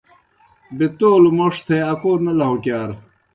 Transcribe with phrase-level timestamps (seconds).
[0.77, 2.89] بے تولوْ موْݜ تھے اکو نہ لہُوکِیار۔